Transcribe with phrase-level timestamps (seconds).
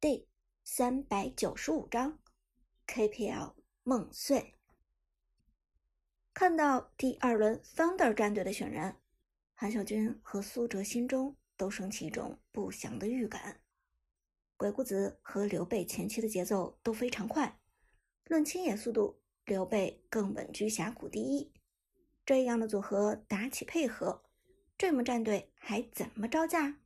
[0.00, 0.28] 第
[0.62, 2.20] 三百九十五章
[2.86, 4.54] KPL 梦碎。
[6.32, 8.94] 看到第二轮 Thunder 战队的选人，
[9.56, 13.60] 韩小军和苏哲心中都升起一种不祥的预感。
[14.56, 17.58] 鬼谷子和刘备前期的节奏都非常快，
[18.26, 21.52] 论清野速度，刘备更稳居峡谷第一。
[22.24, 24.22] 这样的组合打起配合，
[24.76, 26.78] 这么战队还怎么招架？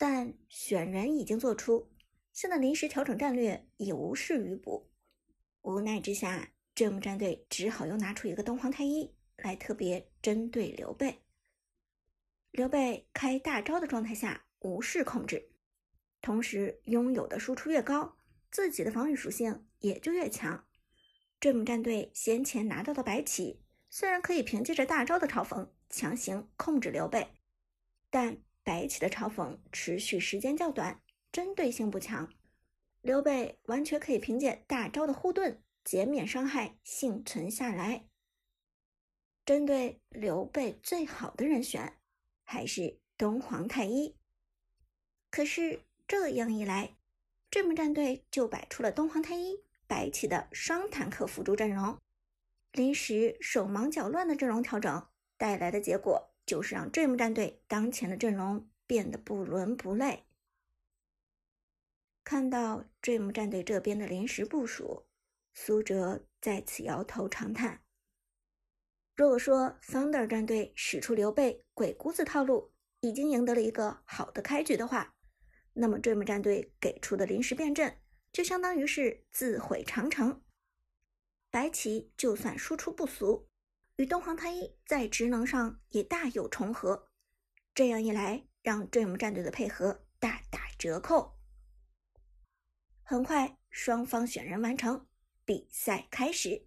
[0.00, 1.92] 但选人已经做出，
[2.32, 4.90] 现在临时调整战略已无事于补。
[5.60, 11.20] 无奈之下，这幕战队只好又拿出一个东皇太一来特别针对刘备。
[12.50, 15.50] 刘备开大招的状态下无视控制，
[16.22, 18.16] 同时拥有的输出越高，
[18.50, 20.66] 自己的防御属性也就越强。
[21.38, 23.60] 这幕战队先前拿到的白起，
[23.90, 27.34] 虽然可以凭借着大招的嘲讽强行控制刘备，
[28.08, 28.42] 但。
[28.62, 32.32] 白起的嘲讽持续时间较短，针对性不强，
[33.00, 38.06] 刘备完全可以凭借大招的护盾减免伤害幸存下来。
[39.46, 41.98] 针对刘备最好的人选
[42.44, 44.14] 还是东皇太一。
[45.30, 46.96] 可是这样一来，
[47.50, 51.98] 这么战队就摆出了东皇太一、白起的双坦克辅助阵容，
[52.72, 56.29] 临时手忙脚乱的阵容调整带来的结果。
[56.46, 60.26] 就是让 Dream 战队当前的阵容变得不伦不类。
[62.24, 65.06] 看到 Dream 战队这边的临时部署，
[65.52, 67.82] 苏哲再次摇头长叹。
[69.16, 75.14] 如果说 Thunder 战队使出刘备鬼谷子套路，已经赢得了一个好的开局的话，
[75.74, 78.00] 那么 Dream 战队给出的临时变阵，
[78.32, 80.42] 就相当于是自毁长城。
[81.50, 83.49] 白起就算输出不俗。
[84.00, 87.10] 与东皇太一在职能上也大有重合，
[87.74, 91.36] 这样一来，让 Dream 战队的配合大打折扣。
[93.02, 95.06] 很快，双方选人完成，
[95.44, 96.66] 比赛开始。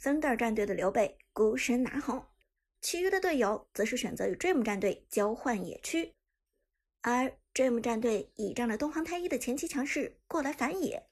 [0.00, 2.26] Thunder 战队的刘备孤身拿红，
[2.80, 6.12] 其余的队友则是选择与 Dream 战队交换野区，
[7.02, 11.08] 而 Dream 战队倚仗着东皇太一的前期强势过来反野，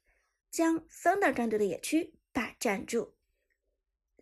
[0.51, 3.15] 将 Thunder 战队的野区霸占住。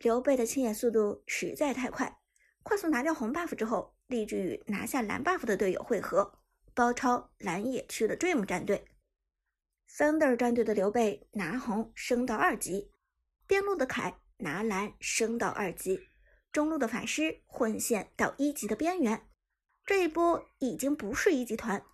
[0.00, 2.20] 刘备的清野速度实在太快，
[2.62, 6.38] 快速拿掉红 buff 之后，立即与拿下蓝 buff 的队友汇合，
[6.72, 8.86] 包抄蓝野区的 Dream 战队。
[9.90, 12.92] Thunder 战队的刘备拿红升到二级，
[13.48, 16.08] 边路的凯拿蓝升到二级，
[16.52, 19.28] 中路的法师混线到一级的边缘。
[19.84, 21.84] 这一波已经不是一级团，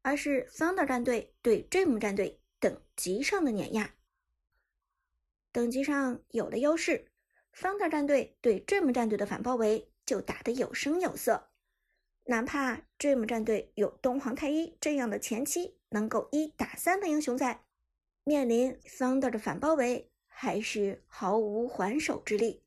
[0.00, 3.94] 而是 Thunder 战队对 Dream 战队等级上的碾压。
[5.52, 7.11] 等级上有了优势。
[7.54, 11.50] Thunder 战队对 Dream 战队的反包围就打得有声有色，
[12.24, 17.64] 哪怕 Dream 战队有东皇太一这样的前期能够一打三的英雄在，
[18.24, 22.64] 面临 Thunder 的反包围还是毫无还手之力。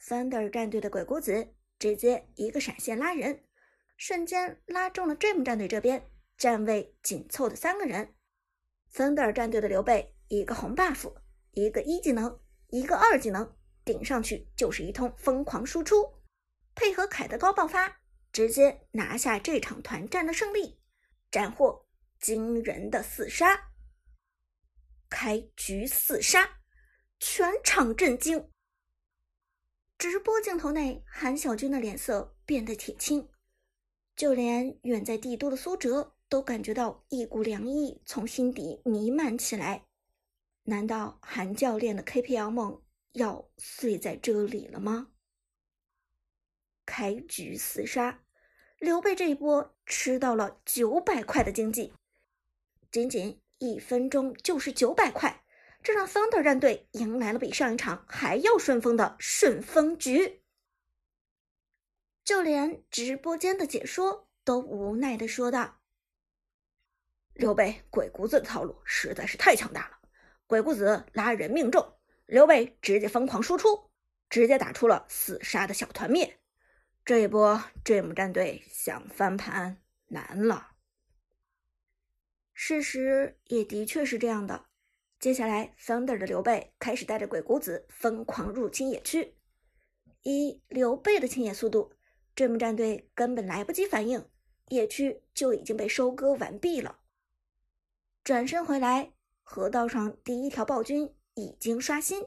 [0.00, 3.44] Thunder 战队的鬼谷子直接一个闪现拉人，
[3.96, 8.14] 瞬间拉中了 Dream 战队这边站位紧凑的三个人。
[8.92, 11.12] Thunder 战队的刘备一个红 buff，
[11.52, 12.40] 一个一技能。
[12.72, 16.22] 一个二技能顶上去就是一通疯狂输出，
[16.74, 18.00] 配合凯的高爆发，
[18.32, 20.80] 直接拿下这场团战的胜利，
[21.30, 21.86] 斩获
[22.18, 23.68] 惊人的四杀。
[25.10, 26.60] 开局四杀，
[27.20, 28.50] 全场震惊。
[29.98, 33.28] 直播镜头内，韩小军的脸色变得铁青，
[34.16, 39.86] 就连远在帝都的苏哲都感觉到一股凉意从心底弥漫起来。
[40.64, 45.08] 难道韩教练的 KPL 梦要碎在这里了吗？
[46.86, 48.22] 开局四杀，
[48.78, 51.92] 刘备这一波吃到了九百块的经济，
[52.90, 55.44] 仅仅一分钟就是九百块，
[55.82, 60.42] 这让 Thunder 战队迎来了比上一场还要顺风的顺风局。
[62.24, 65.80] 就连直播间的解说都无奈的说道
[67.34, 69.98] ：“刘备鬼谷子的套路实在是太强大了。”
[70.52, 71.94] 鬼谷子拉人命中，
[72.26, 73.90] 刘备直接疯狂输出，
[74.28, 76.40] 直接打出了四杀的小团灭。
[77.06, 80.72] 这一波 Dream 战队想翻盘难了。
[82.52, 84.66] 事实也的确是这样的。
[85.18, 89.34] 接下来，Thunder 的刘备开始带着鬼谷子疯狂入侵野区。
[90.20, 91.94] 以刘备的清野速度
[92.36, 94.28] ，Dream 战队根本来不及反应，
[94.68, 96.98] 野区就已经被收割完毕了。
[98.22, 99.14] 转身回来。
[99.42, 102.26] 河道上第一条暴君已经刷新，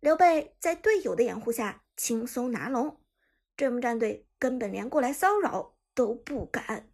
[0.00, 3.02] 刘备在队友的掩护下轻松拿龙，
[3.56, 6.90] 这么战队根本连过来骚扰都不敢。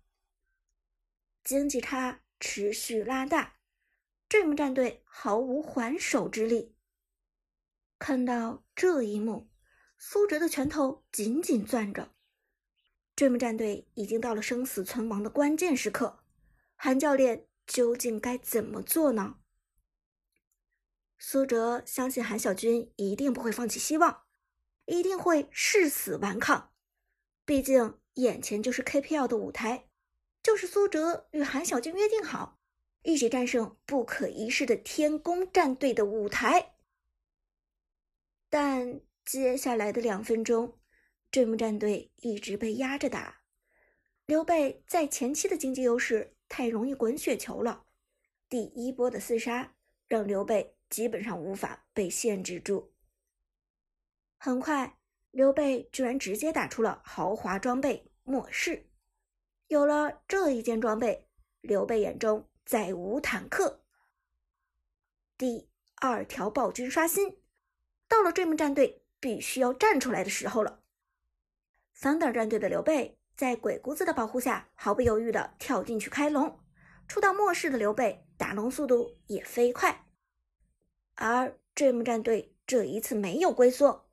[1.45, 3.59] 经济差持续拉大
[4.29, 6.75] ，Dream 战队毫无还手之力。
[7.99, 9.49] 看到这一幕，
[9.97, 12.13] 苏哲的拳头紧紧攥着。
[13.15, 16.19] Dream 战队已经到了生死存亡的关键时刻，
[16.75, 19.41] 韩教练究竟该怎么做呢？
[21.19, 24.25] 苏哲相信韩小军一定不会放弃希望，
[24.85, 26.75] 一定会誓死顽抗。
[27.45, 29.89] 毕竟眼前就是 KPL 的舞台，
[30.43, 32.61] 就是苏哲与韩小军约定好
[33.03, 36.75] 一起战胜不可一世的天宫战队的舞台。
[38.49, 40.79] 但接下来的两分钟
[41.33, 43.43] ，Dream 战队一直被压着打。
[44.27, 47.85] 刘备在前期的经济优势太容易滚雪球了，
[48.49, 49.75] 第一波的厮杀
[50.09, 50.77] 让刘备。
[50.89, 52.95] 基本上无法被限制住。
[54.37, 54.97] 很快，
[55.33, 58.89] 刘备居然直接打出了豪华装备末世。
[59.67, 61.29] 有了这一件装备，
[61.61, 63.85] 刘备眼中再无坦克。
[65.37, 67.43] 第二条暴君刷新，
[68.07, 70.85] 到了 Dream 战队必须要站出来的时候了。
[71.99, 76.59] Thunder 战队的刘备在鬼谷子的保护下，毫不犹豫的跳进去开龙。
[77.07, 80.07] 出到末世的刘备打龙速度也飞快。
[81.15, 84.09] 而 Dream 战队这一次没有龟缩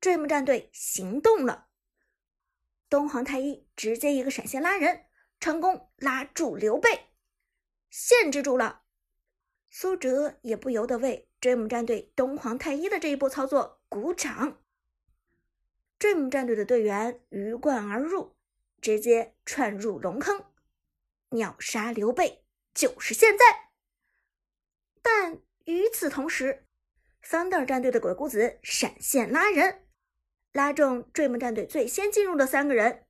[0.00, 1.68] ，Dream 战队行动了。
[2.88, 5.06] 东皇太一直接一个闪现拉人，
[5.40, 7.08] 成功拉住刘备，
[7.90, 8.82] 限制住了。
[9.70, 14.62] 苏哲也不由得为 Dream 战队东皇太一的这一波操作鼓掌。
[15.98, 18.35] Dream 战队的队员鱼贯而入，
[18.86, 20.44] 直接窜入龙坑，
[21.30, 23.70] 秒杀刘备就是现在。
[25.02, 25.40] 但。
[25.64, 26.64] 与此同时
[27.24, 29.84] ，Thunder 战队的鬼谷子闪现拉人，
[30.52, 33.04] 拉中 Dream 战队最先进入的三个人。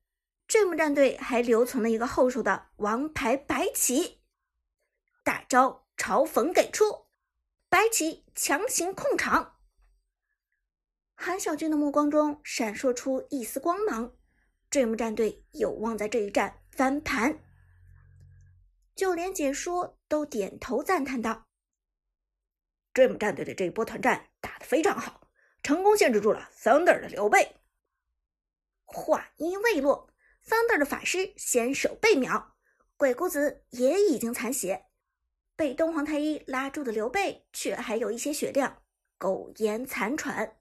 [0.49, 4.22] Dream 战队还留存了一个后手的王牌白起，
[5.22, 7.08] 大招嘲讽给出，
[7.69, 9.58] 白起强行控场。
[11.14, 14.17] 韩小军的目光中闪烁出一丝光芒
[14.76, 17.43] ，Dream 战队有望在这一战翻盘。
[18.94, 21.46] 就连解说都点头赞叹道。
[22.93, 25.31] Dream 战队的这一波团战打得非常好，
[25.62, 27.56] 成功限制住了 Thunder 的刘备。
[28.84, 30.11] 话音未落
[30.44, 32.55] ，Thunder 的法师先手被秒，
[32.99, 34.84] 鬼谷子也已经残血，
[35.56, 38.82] 被东皇太一拉住的刘备却还有一些血量，
[39.17, 40.58] 苟延残喘。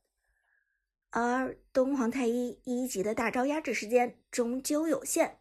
[1.18, 5.40] 而东皇太一一级的大招压制时间终究有限，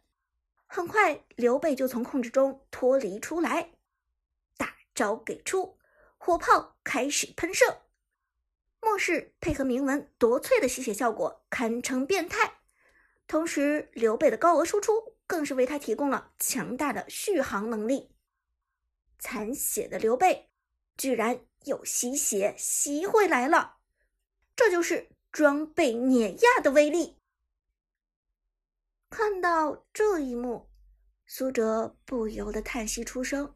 [0.65, 3.71] 很快刘备就从控制中脱离出来，
[4.55, 5.77] 大招给出。
[6.17, 7.81] 火炮开始喷射，
[8.79, 12.59] 末世配合铭文夺萃的吸血效果堪称变态。
[13.27, 18.15] 同时，刘备的高额输出更是为他提供了强大的续航能力。
[19.19, 20.49] 残血的刘备
[20.95, 23.79] 居然又吸血吸回来了，
[24.55, 27.17] 这就是装备碾压的威力。
[29.09, 30.69] 看到这一幕，
[31.27, 33.53] 苏哲不由得叹息出声，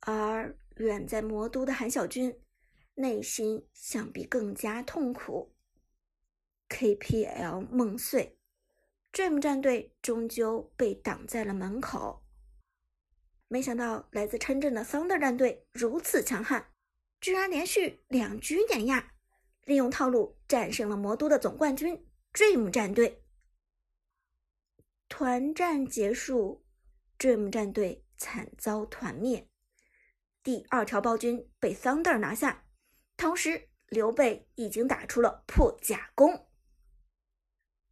[0.00, 0.58] 而。
[0.78, 2.38] 远在魔都的韩小军，
[2.96, 5.54] 内心想必更加痛苦。
[6.68, 8.38] KPL 梦碎
[9.10, 12.22] ，Dream 战队终究被挡在了门口。
[13.48, 16.70] 没想到来自深圳的 Thunder 战队如此强悍，
[17.22, 19.14] 居然连续两局碾压，
[19.66, 23.24] 利用套路战胜了魔都的总冠军 Dream 战队。
[25.08, 26.64] 团战结束
[27.18, 29.48] ，Dream 战队惨遭团灭。
[30.44, 32.64] 第二条暴君被 Thunder 拿下，
[33.16, 36.48] 同时刘备已经打出了破甲弓。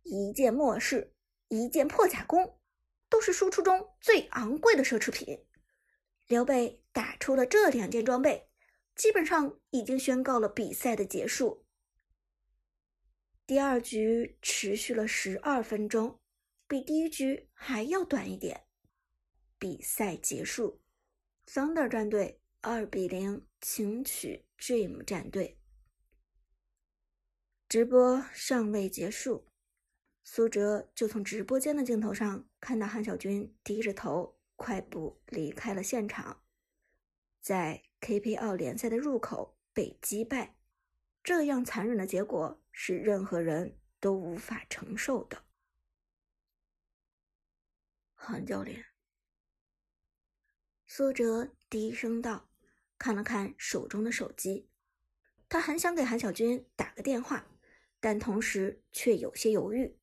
[0.04, 1.12] 一件末世，
[1.48, 2.60] 一件破甲弓，
[3.08, 5.44] 都是输出中最昂贵的奢侈品。
[6.28, 8.48] 刘备打出了这两件装备，
[8.94, 11.63] 基本上已经宣告了比赛的结束。
[13.46, 16.20] 第二局持续了十二分钟，
[16.66, 18.66] 比第一局还要短一点。
[19.58, 20.82] 比赛结束
[21.46, 22.40] ，Thunder 战队。
[22.66, 25.58] 二比零，轻取 Dream 战队。
[27.68, 29.50] 直播尚未结束，
[30.22, 36.42] 苏哲就从直播间的镜头上看到韩小军低着头快步离开了现场，
[37.42, 40.56] 在 KPL 联赛的入口被击败，
[41.24, 45.42] 这样残忍的结果是任何人都无法承受的。
[48.14, 48.84] 韩教练，
[50.86, 52.50] 苏哲低声道。
[52.96, 54.70] 看了看手中的手机，
[55.48, 57.44] 他很想给韩小军打个电话，
[58.00, 59.98] 但同时却有些犹豫。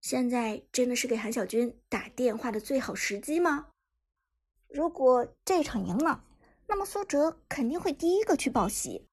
[0.00, 3.70] 现在真的是给韩小军打电话的最好时机吗？
[4.68, 6.24] 如果这场赢了，
[6.66, 9.08] 那么苏哲肯定会第一个去报喜。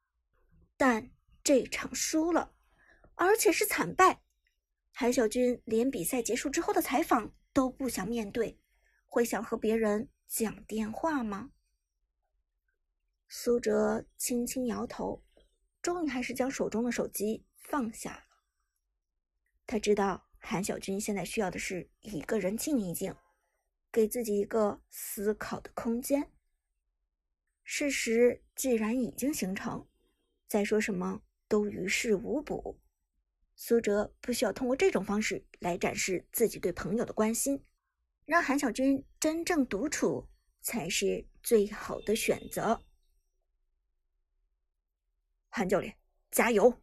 [0.77, 1.11] 但
[1.43, 2.53] 这场输了，
[3.15, 4.23] 而且是惨败，
[4.93, 8.59] 韩小军连比赛结束之后的采访都不想面对，
[9.05, 11.51] 会想和别人讲电话吗？
[13.27, 15.23] 苏哲轻轻摇头，
[15.81, 18.23] 终于还是将手中的手机放下了。
[19.65, 23.15] 他知道韩小军现在需要的是一个人静一静，
[23.91, 26.31] 给自己一个思考的空间。
[27.63, 29.87] 事实既然已经形成，
[30.53, 32.79] 再说什么都于事无补。
[33.55, 37.65] 苏哲不需要通过这种方式来展示自己对朋友的关心，
[38.23, 40.29] 让韩小军真正独处
[40.61, 42.79] 才是最好的选择。
[45.49, 45.97] 韩教练，
[46.29, 46.79] 加油！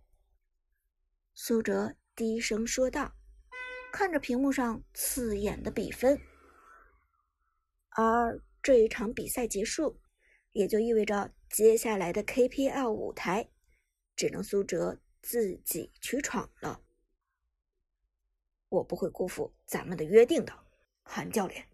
[1.32, 1.94] 苏哲。
[2.16, 3.14] 低声说道，
[3.92, 6.20] 看着屏幕上刺眼的比分。
[7.90, 10.00] 而这一场比赛结束，
[10.50, 13.48] 也就意味着接下来的 KPL 舞台，
[14.20, 16.82] 只能苏哲自己去闯了。
[18.68, 20.52] 我不会辜负咱们的约定的，
[21.02, 21.66] 韩教练。